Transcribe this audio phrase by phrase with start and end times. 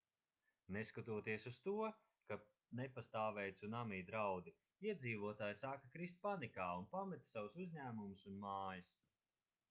[0.75, 1.73] neskatoties uz to
[2.29, 2.37] ka
[2.79, 4.53] nepastāvēja cunami draudi
[4.87, 8.89] iedzīvotāji sāka krist panikā un pameta savus uzņēmumus un mājas